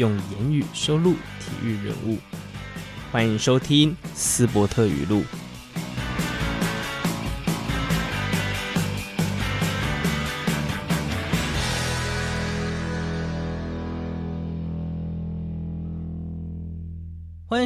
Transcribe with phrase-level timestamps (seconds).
[0.00, 2.16] 用言语收录体育人物。
[3.12, 5.22] 欢迎收听斯伯特语录。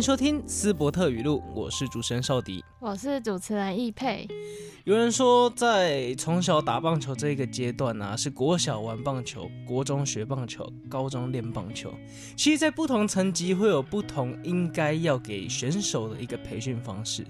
[0.04, 4.28] 收听斯伯特语录，我是主持人邵迪，我是主持人易佩。
[4.84, 11.90] 有人说，在从小打棒球这个阶段呢、啊，是国小玩棒球，国中学棒球，高中练棒球。
[12.36, 17.24] 其实，在不同层级会有不同应该要给选手的一个培训方式。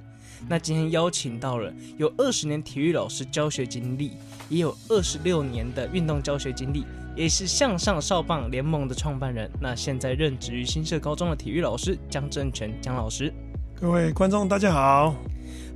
[0.49, 4.17] 那今天邀请到了有二十年体育老师教学经历，
[4.49, 6.83] 也有二十六年的运动教学经历。
[7.17, 13.33] 也是向上少棒联盟的创办人，那现在任职于新社高中的体育老师江正权江老师。
[13.75, 15.15] 各位观众大家好，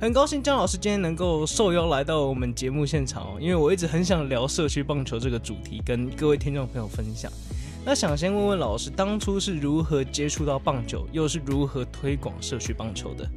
[0.01, 7.31] 很高兴江老师今天能够受邀来到我们节目现场哦，因为我一直很想聊社区棒球这个主题，跟各位听众朋友分享。
[7.85, 13.29] 那想先问问老师，当初是如何接触到棒球，又是如何推广社区棒球的？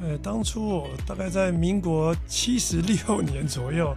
[0.00, 3.94] 呃，当初我大概在民国七十六年左右，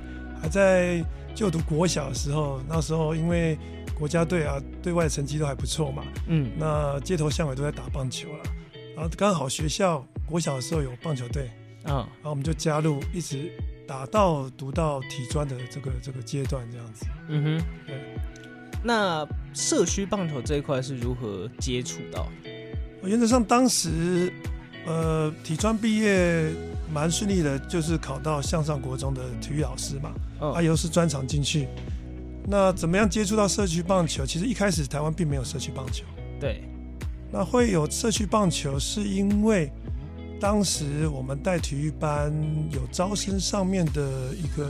[0.48, 1.06] 还在。
[1.38, 3.56] 就读国小的时候，那时候因为
[3.94, 8.44] 国家队啊，对外成绩都还不错嘛，嗯，那街头巷尾都在打棒球了，
[8.96, 11.52] 然后刚好学校国小的时候有棒球队，
[11.84, 13.52] 嗯，然后我们就加入，一直
[13.88, 17.96] 打到读到体专的这个这个阶段这样子，嗯哼，对。
[18.84, 19.24] 那
[19.54, 22.28] 社区棒球这一块是如何接触到？
[23.04, 24.34] 原则上当时，
[24.88, 26.52] 呃，体专毕业
[26.94, 30.12] 蛮顺利的，就是考到向上国中的体育老师嘛。
[30.40, 31.68] 啊，他又是专长进去，
[32.48, 34.26] 那怎么样接触到社区棒球？
[34.26, 36.06] 其实一开始台湾并没有社区棒球。
[36.40, 36.64] 对，
[37.32, 39.72] 那会有社区棒球，是因为
[40.40, 42.32] 当时我们带体育班
[42.72, 44.70] 有招生上面的一个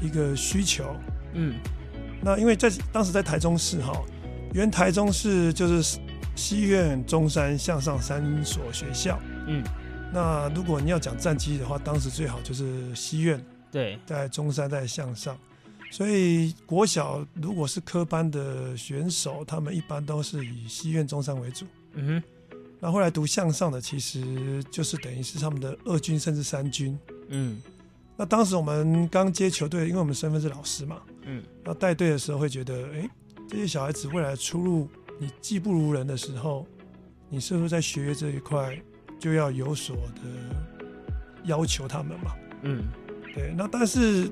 [0.00, 0.84] 一个需求。
[1.34, 1.54] 嗯，
[2.22, 3.92] 那因为在当时在台中市哈，
[4.54, 5.98] 原台中市就是
[6.34, 9.18] 西苑、中山、向上三所学校。
[9.46, 9.62] 嗯，
[10.12, 13.42] 那如果你要讲战机的话，当时最好就是西苑。
[13.70, 15.34] 对，在中山在向上，
[15.90, 21.64] 所以国小如果是科班的选手，他们一般都是以西苑、中山为主。
[21.94, 26.98] 嗯哼，那后来读向上的，其实就是等于是他们的二军甚至三军。
[27.28, 27.62] 嗯，
[28.14, 31.00] 那当时我们刚接球队，因为我们身份是老师嘛。
[31.22, 33.10] 嗯，那带队的时候会觉得，哎、欸，
[33.48, 34.86] 这些小孩子未来出路，
[35.18, 36.66] 你技不如人的时候，
[37.30, 38.78] 你是不是在学业这一块
[39.22, 40.22] 就要有所的
[41.44, 42.34] 要求他们嘛？
[42.62, 42.82] 嗯。
[43.34, 44.30] 对，那但是，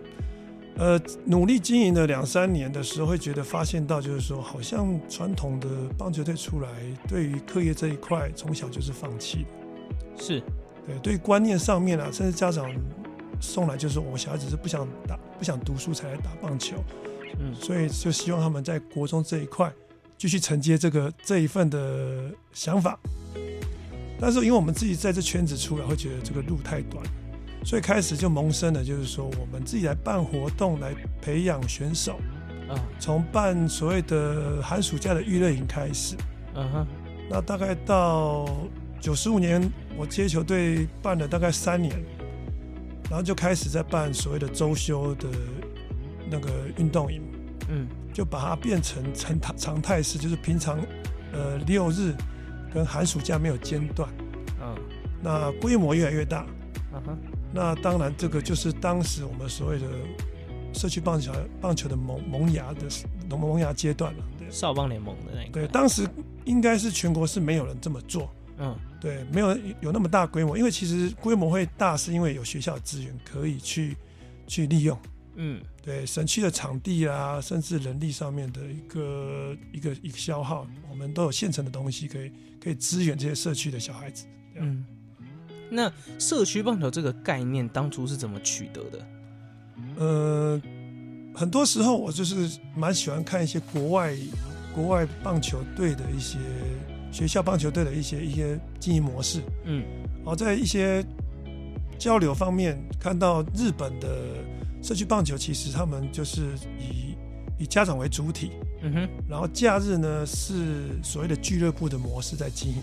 [0.77, 6.69] 呃，努力经营了两三年的时候，会觉得发现到，就是说，好像传统的棒球队出来，
[7.09, 10.23] 对于课业这一块，从小就是放弃的。
[10.23, 10.43] 是，
[10.87, 12.71] 对，对观念上面啊，甚至家长
[13.41, 16.77] 送来就是我小孩子是不想打、不想读书才来打棒球，
[17.39, 19.73] 嗯，所以就希望他们在国中这一块
[20.19, 23.01] 继续承接这个这一份的想法。
[24.21, 27.03] 但是，因为我们自己在这圈子出来，会觉得这个路太短。
[27.63, 32.19] 所以开始就萌生了，就是说我们自己来办活动来培养选手，
[32.69, 36.17] 啊，从办所谓的寒暑假的娱乐营开始，
[36.55, 36.87] 嗯哼，
[37.29, 38.49] 那大概到
[38.99, 39.61] 九十五年
[39.95, 41.95] 我接球队办了大概三年，
[43.11, 45.29] 然后就开始在办所谓的周休的
[46.31, 47.23] 那个运动营，
[47.69, 50.79] 嗯，就把它变成成常态式，就是平常
[51.35, 52.15] 呃六日
[52.73, 54.09] 跟寒暑假没有间断，
[54.61, 54.77] 嗯，
[55.23, 56.47] 那规模越来越大，
[56.93, 57.19] 嗯哼。
[57.53, 59.87] 那当然，这个就是当时我们所谓的
[60.73, 62.87] 社区棒球棒球的萌萌芽的
[63.29, 64.25] 萌萌芽阶段了。
[64.39, 65.51] 对，少棒联盟的那个。
[65.51, 66.09] 对，当时
[66.45, 68.31] 应该是全国是没有人这么做。
[68.59, 73.97] 嗯，对，没有有那么大规模，因为其实规模会大，是因为有学校资源可以去
[74.47, 74.97] 去利用。
[75.37, 82.33] 嗯，对，省区的场地啊，甚至人力上面的一个一个一个消耗，我们都有现成的东西可以
[82.63, 84.27] 可以支援这些社区的小孩子。
[84.57, 84.85] 嗯。
[85.73, 89.07] 那社区棒球这个概念当初是怎么取得的？
[89.99, 90.61] 呃，
[91.33, 94.13] 很多时候我就是蛮喜欢看一些国外
[94.75, 96.39] 国外棒球队的一些
[97.13, 99.43] 学校棒球队的一些一些经营模式。
[99.65, 99.85] 嗯，
[100.25, 101.05] 好，在一些
[101.99, 104.09] 交流方面看到日本的
[104.83, 107.17] 社区棒球，其实他们就是以
[107.59, 112.77] 以家长为主体，嗯哼，然后假日呢是所谓的俱乐部的模式在经营，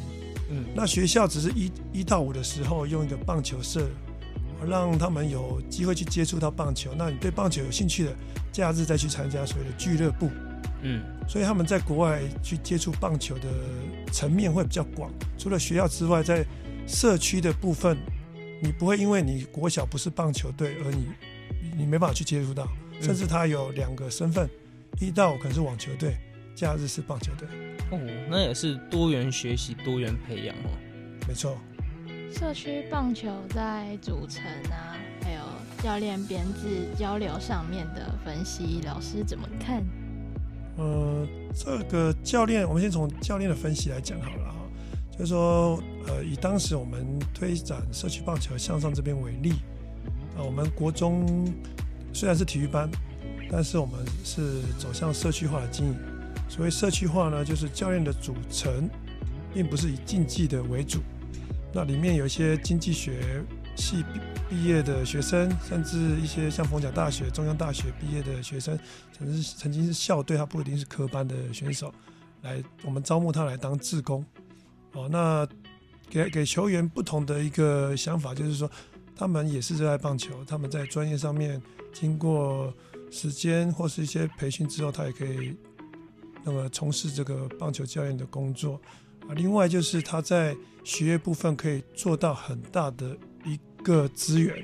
[0.52, 3.90] 嗯，那学校只是一一到五的时候用一个棒球社，
[4.68, 6.92] 让他们有机会去接触到棒球。
[6.96, 8.16] 那你对棒球有兴趣的，
[8.52, 10.30] 假日再去参加所谓的俱乐部，
[10.84, 13.50] 嗯，所以他们在国外去接触棒球的
[14.12, 15.12] 层面会比较广。
[15.38, 16.46] 除了学校之外，在
[16.86, 17.98] 社区的部分，
[18.62, 21.08] 你不会因为你国小不是棒球队而你
[21.78, 22.68] 你没办法去接触到，
[23.02, 24.50] 甚至他有两个身份。
[25.00, 26.16] 一到可能是网球队，
[26.56, 27.48] 假日是棒球队。
[27.92, 28.00] 哦，
[28.30, 30.70] 那也是多元学习、多元培养哦。
[31.28, 31.58] 没错。
[32.34, 35.42] 社区棒球在组成啊，还有
[35.84, 39.84] 教练编制、交流上面的分析，老师怎么看？
[40.78, 44.56] 呃，这个教练，我们先从教练的分析来讲好了哈。
[45.12, 49.54] 就是说，呃，以当时我们推展社区棒球向上这边为例，
[50.38, 51.52] 啊，我们国中
[52.14, 52.90] 虽然是体育班。
[53.50, 55.96] 但是我们是走向社区化的经营。
[56.50, 58.90] 所谓社区化呢，就是教练的组成，
[59.54, 61.00] 并不是以竞技的为主。
[61.74, 63.42] 那里面有一些经济学
[63.78, 64.04] 系
[64.50, 68.78] 毕业的学生，甚至一些像逢甲大学、中央大学毕业的学生，
[69.18, 71.94] 甚至曾经是校队，他不一定是科班的选手，
[72.42, 74.26] 来我们招募他来当志工。
[74.92, 75.48] 哦，那
[76.10, 78.70] 给给球员不同的一个想法，就是说
[79.18, 81.62] 他们也是热爱棒球，他们在专业上面
[81.92, 82.74] 经过。
[83.10, 85.56] 时间或是一些培训之后，他也可以
[86.44, 88.78] 那么从事这个棒球教练的工作
[89.30, 89.34] 啊。
[89.34, 90.54] 另外就是他在
[90.84, 94.62] 学业部分可以做到很大的一个资源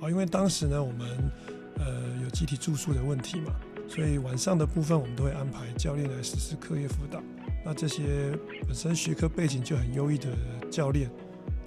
[0.00, 1.32] 啊，因为当时呢我们
[1.78, 3.52] 呃有集体住宿的问题嘛，
[3.88, 7.20] 所以晚上的部分我们都会安排教练来实施课业辅导。
[7.64, 8.38] 那这些
[8.68, 10.28] 本身学科背景就很优异的
[10.70, 11.10] 教练，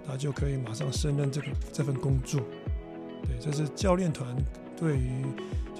[0.08, 2.42] 他就可以马上胜任这个这份工作。
[3.24, 4.36] 对，这是教练团
[4.78, 5.26] 对于。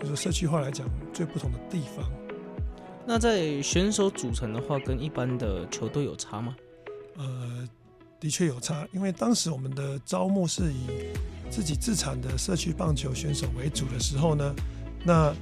[0.02, 2.04] 就是社区化来讲，最不同的地方。
[3.06, 6.54] 那在选手组成的话，跟一般的球队有差吗？
[7.16, 7.66] 呃，
[8.20, 10.88] 的确有差，因为当时我们的招募是以
[11.50, 14.54] 自己自产的社区棒球选手为主的时候呢，
[15.06, 15.34] 那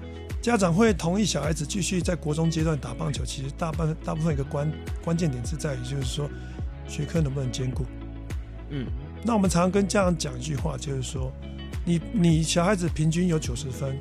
[0.43, 3.25] 家长会同意小孩子继续在国中阶段打棒球。
[3.25, 4.71] 其实大半大部分一个关
[5.03, 6.29] 关键点是在于，就是说
[6.87, 7.83] 学科能不能兼顾。
[8.71, 8.87] 嗯，
[9.23, 11.31] 那我们常常跟家长讲一句话，就是说
[11.85, 13.95] 你你小孩子平均有九十分。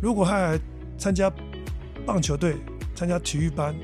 [0.00, 0.58] 如果他来
[0.96, 1.30] 参加
[2.06, 2.56] 棒球队、
[2.94, 3.74] 参加体育班，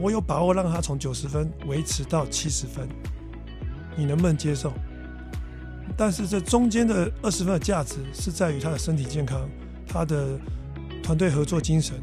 [0.00, 2.88] 我有把握让他从九十分维持到七十分，
[3.96, 4.72] 你能不能接受？
[5.96, 9.48] 但是这中间的二十分的价值是在于他的身体健康、
[9.86, 10.38] 他的
[11.02, 11.96] 团队合作精神、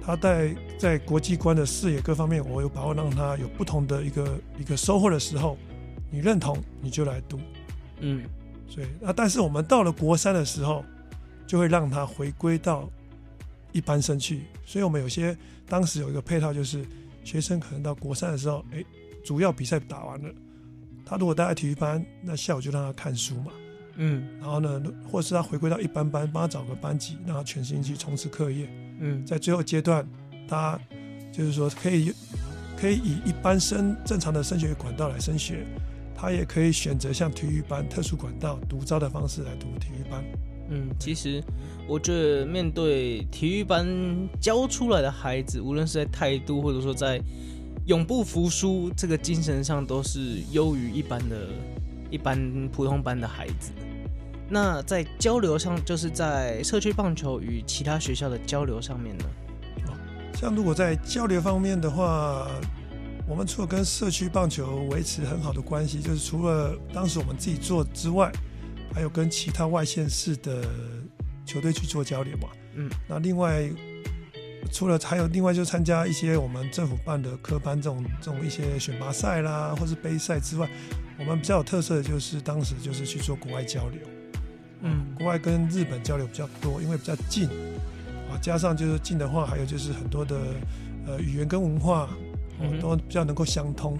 [0.00, 5.56] 他在在国际观的视野各方面，我有把握让他有不同的一个一个收获的时候，
[6.10, 7.40] 你认同你就来读，
[8.00, 8.24] 嗯，
[8.68, 10.84] 所以啊，但是我们到了国三的时候，
[11.46, 12.88] 就会让他回归到。
[13.72, 15.36] 一般生去，所以我们有些
[15.66, 16.86] 当时有一个配套，就是
[17.24, 18.84] 学生可能到国三的时候，哎，
[19.24, 20.32] 主要比赛打完了，
[21.04, 23.50] 他如果待在体育班，那下午就让他看书嘛，
[23.96, 24.80] 嗯，然后呢，
[25.10, 28.68] 或是他回归到一般班，帮他找个班级，让他全心去冲刺课业，
[29.00, 30.06] 嗯，在最后阶段，
[30.46, 30.78] 他
[31.32, 32.14] 就是说可以
[32.76, 35.66] 可以以一般升正常的升学管道来升学，
[36.24, 40.24] 他也可以选择像体育班特殊管道独招的方式来读体育班。
[40.70, 41.44] 嗯，其实
[41.86, 43.86] 我觉得面对体育班
[44.40, 47.20] 教出来的孩子，无论是在态度或者说在
[47.84, 51.48] 永不服输这个精神上，都是优于一般的、
[52.10, 53.70] 一般普通班的孩子。
[54.48, 59.24] 那在交流上，就是在社区棒球与其他学校的交流上面呢？
[59.88, 59.92] 哦，
[60.34, 62.48] 像如果在交流方面的话，
[63.28, 68.32] 我们除了跟社区棒球维持很好的关系，就是除了当时我们自己做之外。
[68.94, 70.64] 还有跟其他外县市的
[71.44, 72.48] 球队去做交流嘛？
[72.76, 73.68] 嗯，那另外
[74.70, 80.70] 除了还有另外就参加一些我们政府办的科班这种这种一些选拔赛啦，或是杯赛之外，
[81.18, 84.00] 我们比较有特色的就是当时就是去做国外交流。
[84.82, 87.48] 嗯，国外跟日本交流比较多，因为比较近
[88.30, 90.36] 啊，加上就是近的话，还有就是很多的
[91.04, 92.08] 呃语言跟文化
[92.80, 93.98] 都比较能够相通。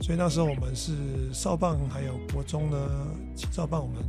[0.00, 0.92] 所以那时候我们是
[1.32, 2.76] 少棒，还有国中呢，
[3.52, 4.02] 少棒我们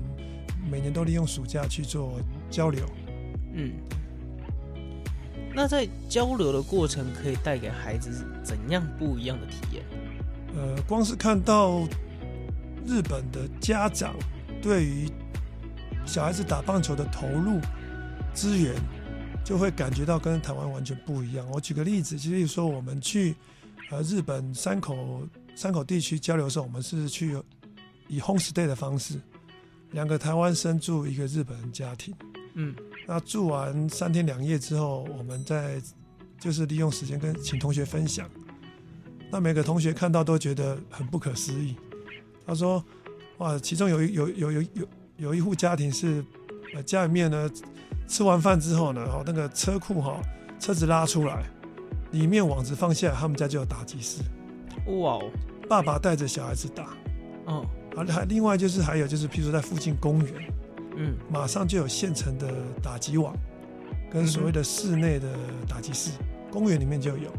[0.69, 2.83] 每年都利用暑假去做交流。
[3.53, 3.73] 嗯，
[5.53, 9.83] 那在交流的过程可以带给孩子怎样不一样的体验？
[10.55, 11.81] 呃，光是看到
[12.85, 14.15] 日本的家长
[14.61, 15.07] 对于
[16.05, 17.59] 小孩子打棒球的投入
[18.33, 18.73] 资源，
[19.45, 21.45] 就会感觉到跟台湾完全不一样。
[21.51, 23.35] 我举个例子，就是说我们去
[23.93, 25.27] 呃日本山口。
[25.55, 27.37] 山口地区交流的时候，我们是去
[28.07, 29.21] 以 home stay 的方式，
[29.91, 32.11] 两个台湾生住一个日本人家庭。
[32.55, 35.79] 嗯，那住完三天两夜之后，我们再
[36.39, 38.27] 就是利用时间跟请同学分享。
[39.29, 41.75] 那每个同学看到都觉得很不可思议。
[42.47, 42.83] 他说
[43.37, 46.25] ：“哇，其中有一有有有有有一户家庭是，
[46.73, 47.47] 呃，家里面呢
[48.07, 50.19] 吃完饭之后呢，哦，那个车库哈，
[50.59, 51.43] 车子拉出来，
[52.13, 54.21] 里面网子放下来，他们家就有打击室。
[54.87, 55.29] 哇哦，
[55.67, 56.95] 爸爸带着小孩子打。
[57.45, 57.65] 哦，
[57.95, 60.33] 啊，还另外就是还有就是，譬如说在附近公园，
[60.95, 62.47] 嗯，马上就有现成的
[62.81, 63.35] 打击网，
[64.11, 65.27] 跟所谓的室内的
[65.67, 66.11] 打击室，
[66.49, 67.29] 公园里面就有。”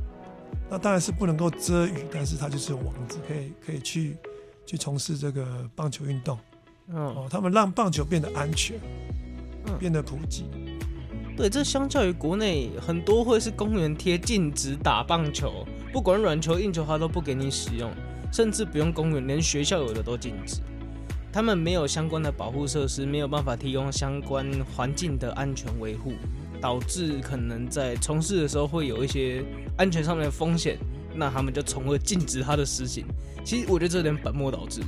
[0.69, 4.17] 那当然是不能够遮雨，但是它就是有网子，可以可以去
[4.67, 6.39] 去从事这个棒球运动。
[6.89, 8.77] 嗯、哦，他们让棒球变得安全，
[9.67, 10.47] 嗯、变得普及。
[11.37, 17.91] 对，这相较于国内很多会是公园贴禁止打棒球，不管软球硬球，它都不给你使用，
[18.33, 20.61] 甚至不用公园，连学校有的都禁止。
[21.33, 26.13] 他们没有相关的保护设施，没有办法提供相关环境的安全维护。
[26.61, 29.45] 导致可能在从事的时候会有一些
[29.77, 30.79] 安全上面的风险，
[31.15, 33.05] 那他们就从而禁止它的实行。
[33.45, 34.81] 其实我觉得这有点本末倒置。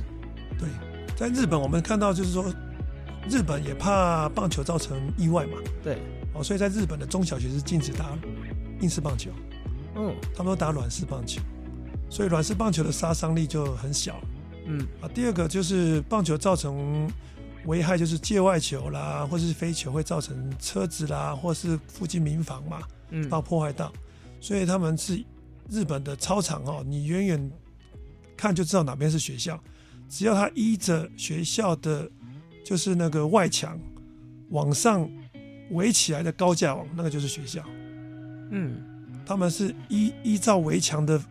[0.57, 0.67] 对，
[1.15, 2.51] 在日本我们看到就是说，
[3.29, 5.59] 日本也怕棒球造成意外嘛。
[5.83, 5.99] 对，
[6.37, 8.17] 哦，所以在日本的中小学是禁止打
[8.81, 9.31] 硬式棒球，
[9.95, 11.41] 嗯，他们都打软式棒球，
[12.09, 14.19] 所以软式棒球的杀伤力就很小。
[14.65, 17.09] 嗯，啊，第二个就是棒球造成。
[17.65, 23.91] 危害就是界外球啦，或者是飞球会造成车子啦，或是附近民房嘛，嗯，到破坏到，
[24.39, 25.21] 所以他们是
[25.69, 27.51] 日本的操场哦，你远远
[28.37, 29.61] 看就知道哪边是学校，
[30.07, 32.09] 只要他依着学校的，
[32.63, 33.77] 就是那个外墙
[34.51, 35.09] 往上
[35.71, 37.63] 围起来的高架网，那个就是学校。
[38.51, 38.77] 嗯，
[39.25, 41.21] 他们是依依照围墙的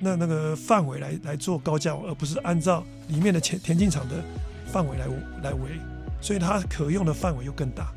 [0.00, 4.22] 那那个范围来来做高架网，而不是按照里面的田田径场的。
[4.66, 5.06] 范围来
[5.40, 5.78] 来围，
[6.20, 7.92] 所以它可用的范围又更大。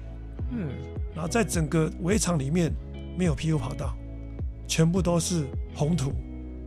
[0.52, 0.70] 嗯，
[1.16, 2.72] 然后在整个围场里面
[3.18, 3.98] 没有 PU 跑道，
[4.68, 6.14] 全部都是红土，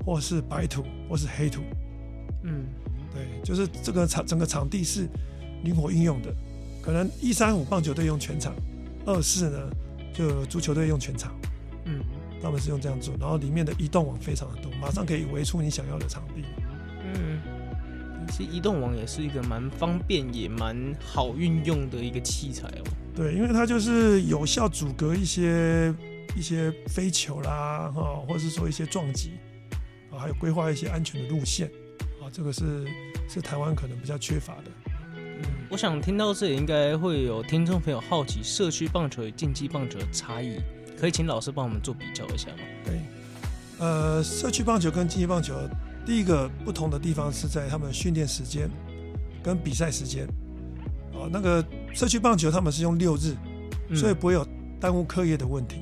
[0.04, 1.62] 或是白土，或是黑土。
[2.42, 2.64] 嗯，
[3.14, 5.06] 对，就是这个场整个场地是
[5.62, 6.34] 灵活应用的。
[6.82, 8.52] 可能一三五棒球队用全场，
[9.10, 9.70] 二四呢
[10.12, 11.34] 就足球队用全场。
[11.84, 12.00] 嗯，
[12.42, 16.44] 他们是用这样做，然后里面的移动网非常的多，马上可以围出你想要的场地。
[17.02, 17.40] 嗯。
[18.28, 22.84] 其实移动网也是一个蛮方便也蛮好运用的一个器材哦。
[23.12, 25.92] 对，因为它就是有效阻隔一些
[26.36, 29.32] 一些飞球啦，哈，或者是说一些撞击
[30.12, 31.68] 啊，还有规划一些安全的路线
[32.22, 32.86] 啊，这个是
[33.28, 34.70] 是台湾可能比较缺乏的。
[35.70, 40.60] 嗯，我想听到这里应该会有听众朋友好奇，社区棒球与竞技棒球的差异，
[40.98, 42.58] 可以请老师帮我们做比较一下吗？
[42.84, 43.00] 对，
[43.78, 45.54] 呃，社区棒球跟竞技棒球。
[46.04, 48.68] 第一个不同的地方是在他们训练时间
[49.42, 50.26] 跟比赛时间，
[51.12, 53.36] 哦，那个社区棒球他们是用六日，
[53.94, 54.44] 所以不会有
[54.80, 55.76] 耽误课业的问题。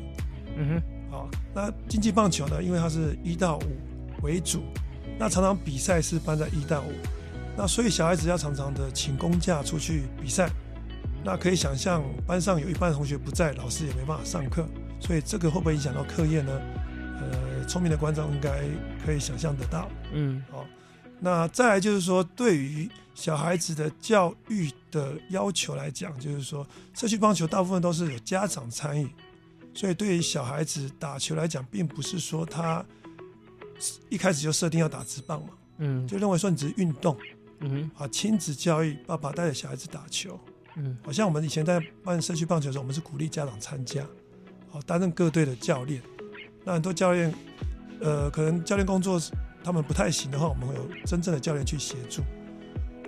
[0.56, 4.64] 嗯哼，哦，那竞技棒球呢，因为它是一到五为主，
[5.18, 6.92] 那常常比赛是办在一到五，
[7.58, 10.48] 那所以小孩子要常常的请公假出去比赛，
[11.24, 14.64] 那可以想象班上有一半同学不在，老师也没办法上课，
[15.00, 16.52] 所以这个会不会影响到课业呢？
[17.20, 18.62] 呃，聪明的观众应该
[19.04, 19.88] 可以想象得到。
[20.12, 20.64] 嗯，好，
[21.18, 29.10] 那再来就是说，对于小孩子的教育的要求来讲，就是说，社区棒球大部分都是有家长参与，
[29.74, 32.86] 所以对于小孩子打球来讲，并不是说他
[34.08, 35.48] 一开始就设定要打直棒嘛，
[35.78, 37.18] 嗯，就认为说你只是运动，
[37.60, 40.38] 嗯啊，亲子教育，爸爸带着小孩子打球，
[40.76, 44.06] 嗯，好像我们以前在办社区棒球的时候，我们是鼓励家长参加，
[44.70, 46.00] 好，担任各队的教练。
[46.64, 47.34] 那很多教练，
[48.00, 49.20] 呃，可能教练工作
[49.64, 52.22] 他们不太行的话，我们会有真正的教练去协助。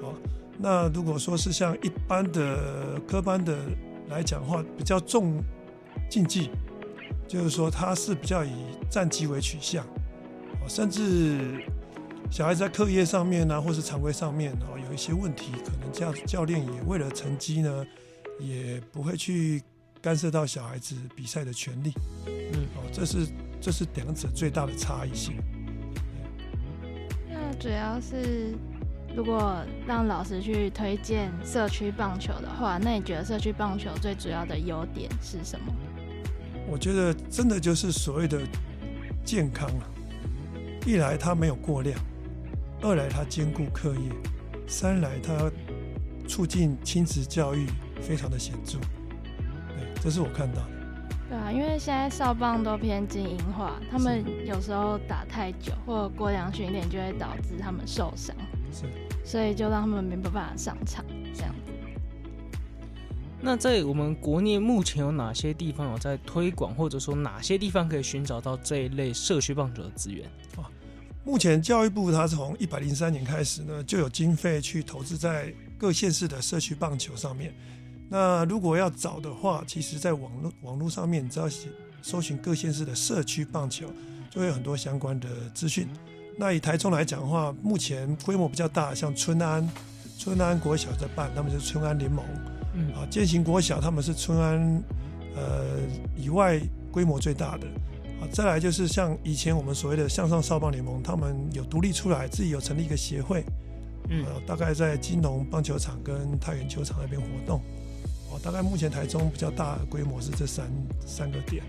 [0.03, 0.15] 好，
[0.59, 3.59] 那如果说是像一般的科班的
[4.09, 5.43] 来讲的话，比较重
[6.09, 6.51] 竞技，
[7.29, 8.51] 就是说他是比较以
[8.91, 9.87] 战绩为取向，
[10.67, 11.63] 甚至
[12.31, 17.85] 小孩子在课业上面呢、啊，或是常规上面哦，有一些问题，可能教教练也为了成绩呢，
[18.39, 19.63] 也不会去
[20.01, 21.93] 干涉到小孩子比赛的权利。
[22.27, 23.27] 嗯，哦，这是。
[23.63, 25.37] 这是两者最大的差异性。
[27.29, 28.55] 那主要是，
[29.15, 35.71] 如果让老师去推荐社区棒球的话，那你觉得社区棒球最主要的优点是什么？
[36.67, 38.41] 我觉得真的就是所谓的
[39.27, 39.87] 健康了。
[40.87, 42.01] 一来它没有过量，
[42.83, 44.11] 二来它兼顾课业，
[44.67, 45.51] 三来它
[46.27, 47.67] 促进亲子教育
[48.01, 48.79] 非常的显著。
[48.79, 50.71] 对，这是我看到的。
[51.29, 58.35] 对啊，因为现在少棒都偏精英化，他们有时候打太久或过量训练，就会导致他们受伤，
[58.73, 58.85] 是，
[59.25, 61.73] 所以就让他们没办法上场这样子。
[63.43, 70.27] 那在我们国内目前有哪些地方有在推广，或者说哪些地方可以寻找到这一类社区棒球的资源？
[70.57, 70.70] 啊，
[71.23, 77.55] 目前教育部它从一百零三年开始呢，就有经费去投资在各县市的社区棒球上面。
[78.09, 81.49] 那如果要找的话，其实在网络网络上面，你只要
[82.03, 83.87] 搜寻各县市的社区棒球，
[84.31, 85.87] 就会有很多相关的资讯。
[86.37, 89.69] 那以台中来讲的话，目前规模比较大，像春安、
[90.19, 92.25] 春安国小在办，他们是春安联盟。
[92.75, 94.83] 嗯啊，建行国小他们是春安，
[95.37, 95.81] 呃
[96.17, 96.59] 以外
[96.91, 97.67] 规模最大的
[98.21, 98.29] 啊。
[98.31, 103.45] 再来就是像以前我们所谓的向上少棒联盟，他们有独立出来，自己有成立一个协会，
[104.09, 107.61] 嗯、啊，大概在金融棒球场跟太原球场那边活动。
[108.31, 110.71] 哦、啊，大概目前台中比较大规模是这三
[111.07, 111.65] 三个点。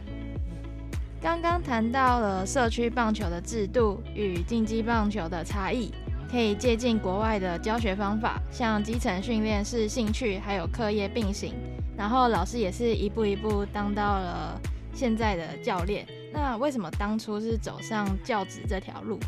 [1.22, 5.91] 刚刚谈到了社区棒球的制度与竞技棒球的差异。
[6.31, 11.53] 可以借鉴国外的教学方法，像基层训练是兴趣还有课业并行，
[11.98, 14.58] 然后老师也是一步一步当到了
[14.93, 16.08] 现在的教练。
[16.32, 19.20] 那为什么当初是走上教职这条路？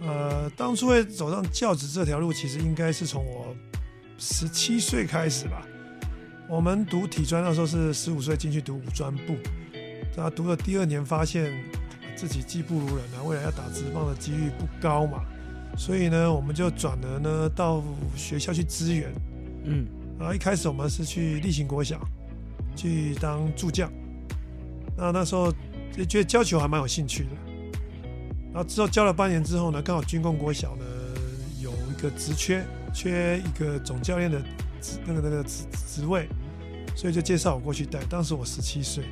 [0.00, 3.54] 呃，当初会走上教职这条路，其实应该是从我
[4.18, 5.66] 十七岁开始吧。
[6.48, 9.36] 我们读体专那时候是十五岁进去读五专部，
[10.14, 11.52] 然后读了第二年发现
[12.14, 15.24] 自己技不如人啊，未来要打职棒的几率不高嘛。
[15.76, 17.82] 所以呢，我们就转了呢到
[18.14, 19.12] 学校去支援，
[19.64, 19.86] 嗯，
[20.18, 22.00] 然后一开始我们是去例行国小
[22.74, 23.90] 去当助教，
[24.96, 25.52] 那那时候
[25.96, 27.30] 也觉得教球还蛮有兴趣的，
[28.52, 30.84] 然后之后教了半年之后呢，刚好军工国小呢
[31.60, 34.40] 有一个职缺，缺一个总教练的
[34.80, 36.28] 职那个那个职职位，
[36.94, 37.98] 所以就介绍我过去带。
[38.04, 39.04] 当时我十七岁。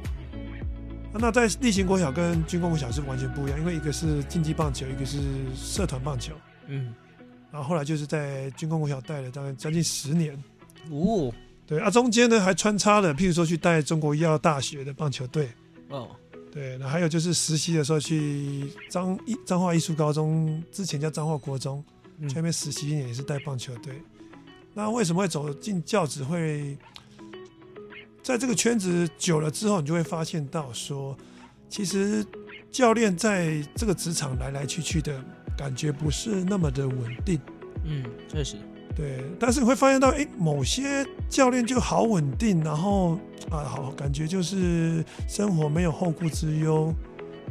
[1.17, 5.21] 那在例行国小跟军工国小是完全不一样，因为一个是竞技棒球，一个是
[5.55, 6.35] 社团棒球。
[6.67, 6.93] 嗯，
[7.53, 10.35] 然后后来就是在军工国小带了大概将近十年，
[10.91, 11.33] 哦，
[11.69, 15.49] 对啊，中间呢还穿插了，譬如说去带中国医药大学的棒球队，
[15.89, 16.11] 哦，
[16.55, 21.85] 对，那还有就是实习的时候去彰艺彰化艺术高中，之前叫彰化国中，
[22.29, 24.01] 前面实习一年也是带棒球队。
[24.73, 26.23] 那为什么会走进教职？
[26.23, 26.79] 会
[28.23, 31.17] 在这个圈子久了之后，你就会发现到说，
[31.69, 32.25] 其实
[32.71, 35.23] 教练在这个职场来来去去的。
[35.57, 37.39] 感觉不是那么的稳定，
[37.85, 38.57] 嗯，确实，
[38.95, 39.25] 对。
[39.39, 43.19] 但是你会发现到，哎，某些教练就好稳定，然后
[43.51, 46.95] 啊，好感觉就是生活没有后顾之忧。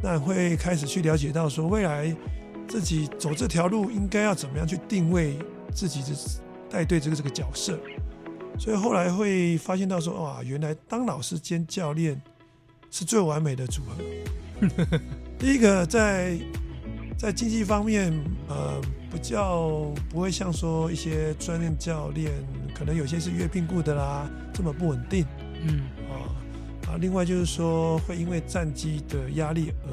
[0.02, 2.14] 那会开始去了解到，说未来
[2.68, 5.38] 自己走这条路应该要怎么样去定位
[5.74, 6.18] 自己的
[6.70, 7.78] 带队这个这个角色。
[8.58, 12.20] 所以后来会发现到说，哇，原来当老师兼教练
[12.90, 14.68] 是最完美的组合。
[15.38, 16.38] 第一个在。
[17.16, 18.12] 在经济方面，
[18.48, 22.30] 呃，不叫不会像说一些专业教练，
[22.74, 25.24] 可能有些是约聘雇的啦，这么不稳定。
[25.62, 26.28] 嗯，啊
[26.88, 29.90] 啊，另外就是说，会因为战机的压力而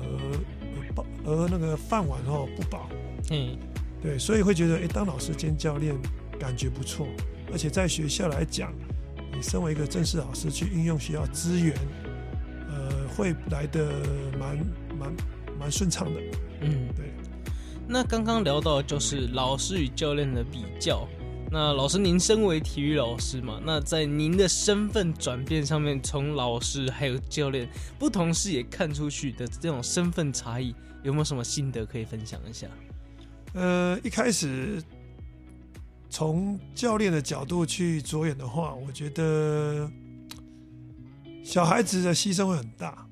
[1.26, 2.90] 而而那个饭碗哦不保。
[3.30, 3.58] 嗯，
[4.02, 5.96] 对，所以会觉得，哎，当老师兼教练
[6.38, 7.08] 感觉不错，
[7.52, 8.74] 而且在学校来讲，
[9.34, 11.74] 你身为一个正式老师去运用学校资源，
[12.70, 13.90] 呃，会来的
[14.38, 14.58] 蛮
[15.00, 15.14] 蛮
[15.58, 16.20] 蛮顺畅的。
[16.62, 17.12] 嗯，对。
[17.88, 21.08] 那刚刚聊到的就是老师与教练的比较。
[21.54, 27.70] 那老师，您身为体育老师嘛，那在您的身份转变上面，从老师还有教练
[28.00, 32.68] 不同视野看出去的这种身份差异，有没有什么心得可以分享一下？
[33.54, 34.82] 呃，一开始
[36.10, 39.92] 从教练的角度去着眼的话，我觉得
[41.44, 43.06] 小孩子的牺牲会很大。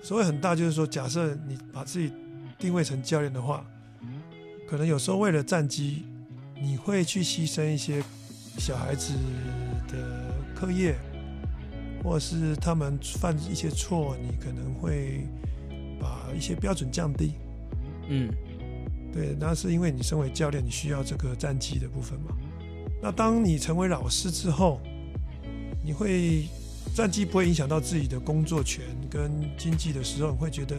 [0.00, 2.10] 所谓很大，就是说，假设你把自己
[2.58, 3.64] 定位成教练的话。
[4.68, 6.04] 可能有时候为了战绩，
[6.60, 8.02] 你会去牺牲一些
[8.58, 9.14] 小孩子
[9.90, 10.94] 的课业，
[12.04, 15.26] 或者是他们犯一些错，你可能会
[15.98, 17.32] 把一些标准降低。
[18.08, 18.30] 嗯，
[19.10, 22.36] 对，那是因为你身为教练，你需要这个战绩的部分嘛。
[23.00, 24.80] 那当你成为老师之后，
[25.82, 26.46] 你会
[26.94, 30.76] 战绩不会影响到自己的工作权跟经济的时候，你会觉得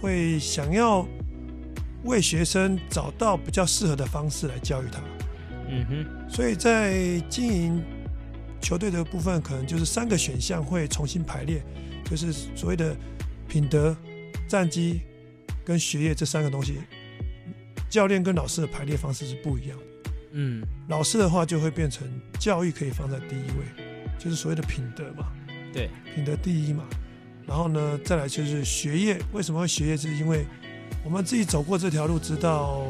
[0.00, 1.06] 会想要。
[2.04, 5.02] 为学生找到比较适合的方式来教育他，
[5.68, 7.84] 嗯哼，所以在经营
[8.58, 11.62] 球队的部分，可能就是三个选项会重新排列，
[12.06, 12.96] 就是所谓的
[13.46, 13.94] 品德、
[14.48, 15.02] 战绩
[15.62, 16.78] 跟学业这三个东西，
[17.90, 20.10] 教练跟老师的排列方式是不一样的。
[20.32, 22.08] 嗯，老师的话就会变成
[22.38, 23.84] 教育可以放在第一位，
[24.18, 25.26] 就是所谓的品德嘛，
[25.70, 26.86] 对，品德第一嘛。
[27.50, 29.96] 然后呢，再来就是学业，为什么会学业？
[29.96, 30.46] 是因为
[31.04, 32.84] 我们自己走过这条路，知道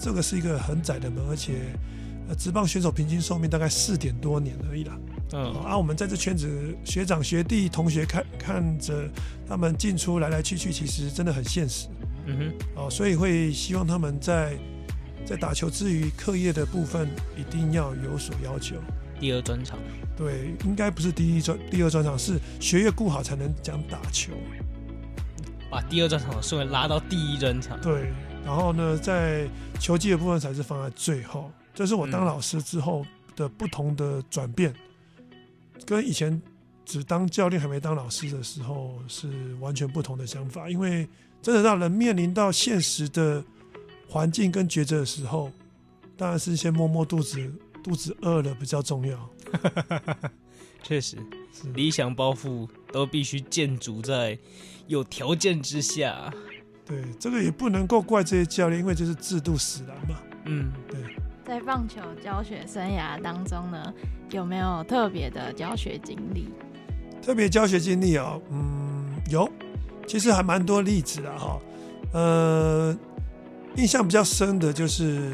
[0.00, 1.52] 这个是一个很窄的门，而且
[2.26, 4.98] 呃，职棒选手平均寿命大概四点多年而已啦。
[5.34, 9.10] 嗯，啊，我们在这圈子，学长学弟同学看看着
[9.46, 11.88] 他们进出来来去去，其实真的很现实。
[12.24, 14.56] 嗯哼，哦，所以会希望他们在
[15.26, 18.76] 在打球之余，课业的部分一定要有所要求。
[19.18, 19.78] 第二专场，
[20.16, 24.32] 对，应该不是第一专第二专场，是学业顾好才能讲打球。
[25.70, 27.80] 把第二专场的顺位拉到第一专场。
[27.80, 28.12] 对，
[28.44, 29.48] 然后呢，在
[29.80, 31.50] 球技的部分才是放在最后。
[31.74, 34.72] 这是我当老师之后的不同的转变，
[35.18, 35.36] 嗯、
[35.84, 36.40] 跟以前
[36.84, 40.70] 只当教练还没当老师的时候是完全不同的想法。
[40.70, 41.06] 因为
[41.42, 43.44] 真的让人面临到现实的
[44.08, 45.50] 环境跟抉择的时候，
[46.16, 47.52] 当然是先摸摸肚子，
[47.86, 49.30] 肚子饿了比较重要。
[50.82, 51.16] 确实，
[51.72, 54.36] 理想抱负都必须建筑在
[54.88, 56.32] 有条件之下。
[56.84, 60.20] 对，这个也不能够怪这些教练，因为就是制度使然嘛。
[60.46, 60.98] 嗯，对。
[61.44, 63.94] 在棒球教学生涯当中呢，
[64.32, 66.48] 有没有特别的教学经历？
[67.22, 69.48] 特别教学经历啊，嗯，有，
[70.08, 71.60] 其实还蛮多例子的哈。
[72.12, 72.96] 呃，
[73.76, 75.30] 印象比较深的就是。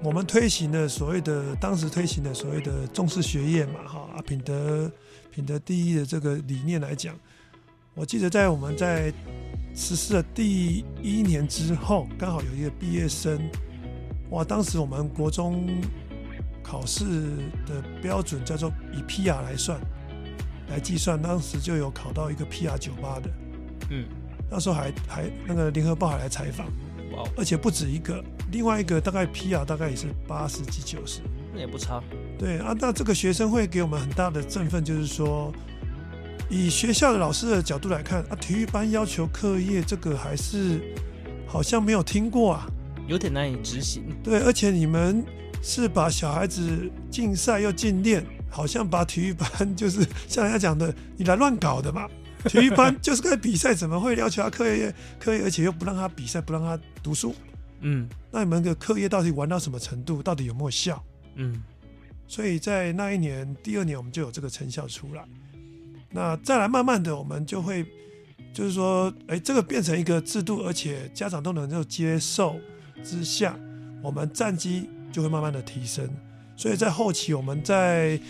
[0.00, 4.90] 我们推行的所谓的当时推行的所谓的重视学业嘛，哈啊品德
[5.30, 7.16] 品德第一的这个理念来讲，
[7.94, 9.12] 我记得在我们在
[9.74, 13.40] 实施的第一年之后，刚好有一个毕业生，
[14.30, 15.66] 哇，当时我们国中
[16.62, 17.04] 考试
[17.66, 19.80] 的标准叫做以 PR 来算
[20.68, 23.30] 来计算，当时就有考到一个 PR 九八的，
[23.90, 24.06] 嗯，
[24.48, 26.68] 那时候还还那个联合报还来采访。
[27.36, 31.20] 而且不止一个，另外一个大概 PR 大概也是八十几九十，
[31.52, 32.02] 那也不差。
[32.38, 35.52] 对啊，那这个学生会给我们很大的振奋，就是说，
[36.48, 40.80] 以学校的老师的角度来看啊，体育班要求课业这个还是
[41.46, 42.66] 好像没有听过啊，
[43.06, 44.04] 有点难以执行。
[44.22, 45.24] 对，而且你们
[45.62, 52.06] 是把小孩子竞赛又竞练，好像把体育班 就是像人家讲的，你来乱搞的嘛。
[52.46, 54.94] 体育班就是该比赛，怎么会要求他课业？
[55.18, 57.34] 课业，而且又不让他比赛，不让他读书。
[57.80, 60.22] 嗯，那你们的课业到底玩到什么程度？
[60.22, 61.02] 到底有没有效？
[61.34, 61.62] 嗯，
[62.26, 65.24] 所以在那一年，第二年我们就有这个成效出来。
[66.10, 67.84] 那再来，慢慢的我们就会，
[68.52, 72.56] 就是说，哎，这个变成一个制度，而且家长都能够接受
[73.02, 73.58] 之下，
[74.02, 76.08] 我们战绩就会慢慢的提升。
[76.56, 78.20] 所以在后期，我们在。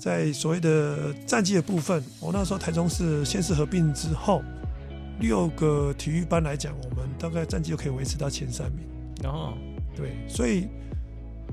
[0.00, 4.42] 在所谓的战绩的部分，我那时候台中市县市合并之后，
[5.20, 8.86] 六个体育班来讲，我们大概战绩就可以维持到前三名。
[9.22, 9.52] 然后，
[9.94, 10.68] 对，所以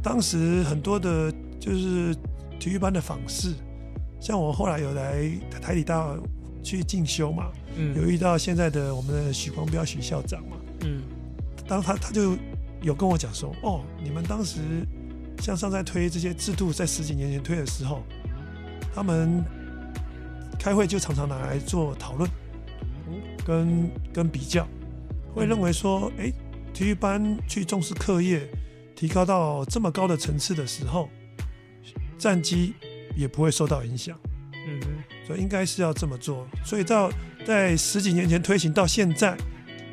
[0.02, 1.30] 当时很多的，
[1.60, 2.16] 就是
[2.58, 3.54] 体育班的访视，
[4.22, 5.30] 像我后来有来
[5.62, 6.16] 台体大
[6.64, 10.56] 去进修嘛，嗯，有遇到现在的我们的许光标许校长嘛，
[10.86, 11.02] 嗯，
[11.68, 12.38] 当他他就
[12.82, 14.62] 有跟我讲说，哦，你们当时
[15.42, 18.02] 向上在推这些制度，在十几年前推的时候。
[18.98, 19.46] 他们
[20.58, 22.28] 开会就常常拿来做讨论，
[23.46, 24.68] 跟跟比较，
[25.36, 26.34] 会认为说，哎，
[26.74, 28.50] 体育班去重视课业，
[28.96, 31.10] 提高到这么高的层次的时候，
[32.18, 32.74] 战绩
[33.16, 34.20] 也不会受到影响。
[34.52, 34.88] 嗯哼，
[35.28, 36.48] 所以应该是要这么做。
[36.66, 37.12] 所以到
[37.46, 39.38] 在十几年前推行到现在，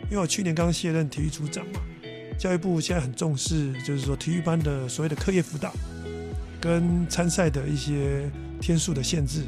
[0.05, 1.81] 因为我去年刚卸任体育组长嘛，
[2.39, 5.75] 教育部现在很重视，就是说体育班的所谓的课业辅导
[6.59, 8.31] 跟参赛的一些。
[8.65, 9.43] 天数的限制，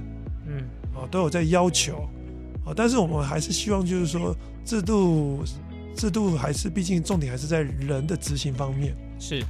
[0.47, 0.63] 嗯，
[0.95, 2.07] 哦，都有在要求，
[2.67, 5.43] 哦，但是我们还是希望，就是说制度，
[5.97, 8.95] 制度还是毕竟重点还是在人的执行方面。
[9.19, 9.43] 是，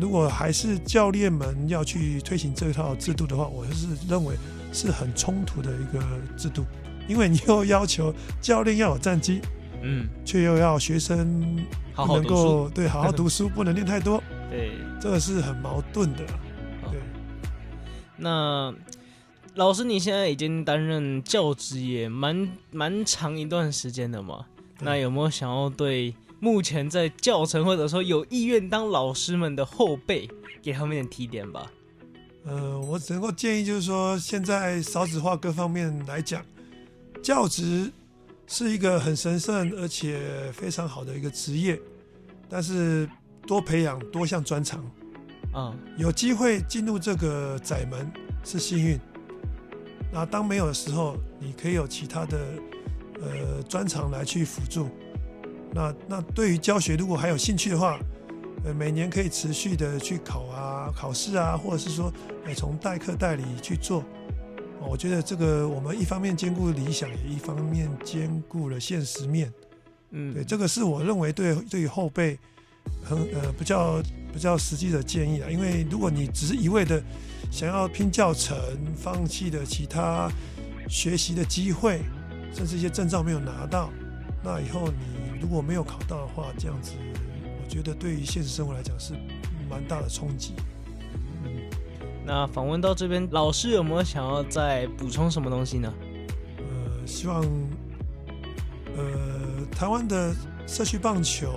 [0.00, 4.34] 如果还是教练们要去推行这套制度的话，我是认为
[4.72, 6.02] 是很冲突的一个
[6.36, 6.64] 制度，
[7.06, 9.40] 因为你又要求教练要有战绩，
[9.84, 16.24] 嗯，却又要学生不能够对好好读书，不能练太多，对，这个是很矛盾的。
[18.20, 18.72] 那
[19.54, 24.46] 老师，你现在已经担任教职也蛮蛮长一段时间了嘛？
[24.80, 30.28] 那有没有想要对目前在教程或者说有意愿当老师们的后辈，
[30.62, 31.70] 给他们点提点吧？
[32.44, 36.42] 呃，我只能够建议，就是说，现在少子化各方面来讲，
[37.22, 37.90] 教职
[38.46, 41.78] 是一个很神圣而且非常好的一个职业，
[42.48, 43.08] 但是
[43.46, 44.82] 多培养多项专长。
[45.52, 48.10] 啊，有机会进入这个窄门
[48.44, 48.98] 是幸运。
[50.12, 52.38] 那当没有的时候，你可以有其他的
[53.20, 54.88] 呃专长来去辅助。
[55.72, 57.98] 那那对于教学，如果还有兴趣的话，
[58.64, 62.12] 呃，每年可以持续的去考啊、考试啊，或者是说，
[62.44, 64.04] 呃，从代课代理去做。
[64.80, 69.52] 我觉得这个我们一方面兼顾理想，也一方面兼顾了现实面。
[70.10, 72.38] 嗯，对，这个是我认为对对于后辈
[73.04, 74.00] 很呃比较。
[74.32, 77.02] 比较实际的建议啊，因为如果你只是一味的
[77.50, 78.56] 想要拼教程，
[78.96, 80.30] 放弃了其他
[80.88, 82.00] 学习的机会，
[82.54, 83.90] 甚至一些证照没有拿到，
[84.42, 86.92] 那以后你如果没有考到的话，这样子，
[87.62, 89.14] 我觉得对于现实生活来讲是
[89.68, 90.52] 蛮大的冲击。
[91.44, 91.50] 嗯，
[92.24, 95.92] 那访问到这边，老师有没有想要再补充什么东西呢？
[96.58, 97.42] 呃，希望，
[98.96, 100.34] 呃，台湾的
[100.66, 101.52] 社区棒球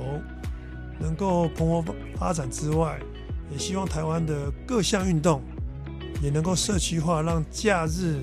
[0.99, 1.83] 能够蓬勃
[2.17, 2.99] 发展之外，
[3.51, 5.41] 也希望台湾的各项运动
[6.21, 8.21] 也能够社区化，让假日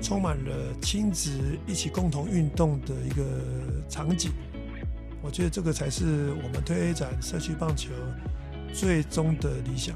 [0.00, 1.30] 充满了亲子
[1.66, 3.24] 一起共同运动的一个
[3.88, 4.30] 场景。
[5.22, 7.90] 我觉得这个才是我们推 A 展社区棒球
[8.72, 9.94] 最终的理想。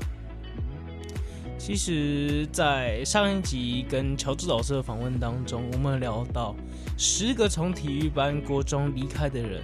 [1.59, 6.57] 其实，在上一集跟乔治老师的访问当中，我们聊到
[6.99, 9.63] 十个从体育班国中离开的人。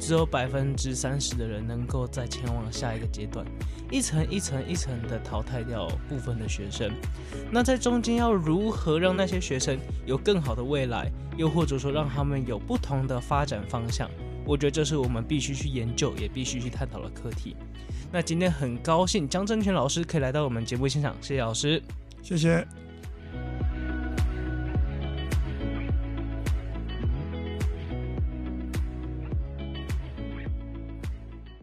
[0.00, 3.46] 只有百分之三十的人能够再前往下一个阶段，
[3.90, 6.90] 一层一层一层的淘汰掉部分的学生。
[7.52, 14.10] 那在中间要如何让那些学生有更好的未来，又或者说让他们有不同的发展方向？
[14.46, 17.54] 我觉得这是我们必须去研究，也必须去探讨的课题。
[18.10, 21.80] 那今天很高兴江振权老师可以来到我们节目现场，谢谢老师，
[22.22, 22.66] 谢谢。